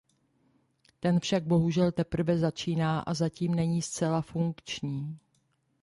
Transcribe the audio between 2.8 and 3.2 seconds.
a